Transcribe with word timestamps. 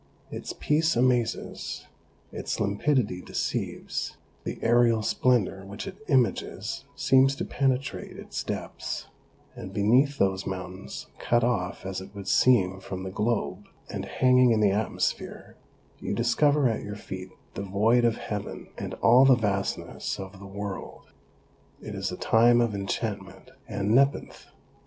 Its 0.31 0.51
peace 0.59 0.95
amazes, 0.95 1.85
its 2.31 2.59
limpidity 2.59 3.21
deceives, 3.21 4.17
the 4.45 4.57
aerial 4.63 5.03
splendour 5.03 5.63
which 5.63 5.85
it 5.85 5.99
images 6.07 6.85
seems 6.95 7.35
to 7.35 7.45
penetrate 7.45 8.17
its 8.17 8.43
depths, 8.43 9.05
and 9.55 9.75
beneath 9.75 10.17
those 10.17 10.47
mountains, 10.47 11.05
cut 11.19 11.43
off 11.43 11.85
as 11.85 12.01
it 12.01 12.15
would 12.15 12.27
seem 12.27 12.79
from 12.79 13.03
the 13.03 13.11
globe, 13.11 13.67
and 13.91 14.05
hanging 14.05 14.49
in 14.49 14.59
the 14.59 14.71
atmosphere, 14.71 15.55
you 15.99 16.15
discover 16.15 16.67
at 16.67 16.81
your 16.81 16.95
feet 16.95 17.29
the 17.53 17.61
void 17.61 18.03
of 18.03 18.17
heaven 18.17 18.69
and 18.79 18.95
all 19.03 19.23
the 19.23 19.35
vastness 19.35 20.19
of 20.19 20.39
the 20.39 20.47
world. 20.47 21.11
It 21.79 21.93
is 21.93 22.11
a 22.11 22.17
time 22.17 22.59
of 22.59 22.73
enchantment 22.73 23.51
and 23.67 23.93
nepenthe. 23.93 24.47